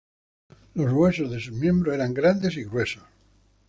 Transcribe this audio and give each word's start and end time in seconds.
Los 0.73 0.91
huesos 0.93 1.29
de 1.29 1.39
sus 1.39 1.51
miembros 1.53 1.93
eran 1.93 2.15
grandes 2.15 2.57
y 2.57 2.63
gruesos. 2.63 3.03